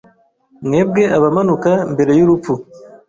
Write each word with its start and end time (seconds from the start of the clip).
Mwebwe 0.65 1.03
abamanuka 1.17 1.71
mbere 1.93 2.11
y'urupfu 2.17 2.53